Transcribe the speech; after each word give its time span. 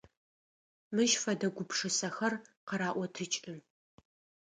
Мыщ 0.95 1.11
фэдэ 1.21 1.47
гупшысэхэр 1.55 2.33
къыраӏотыкӏы… 2.67 3.55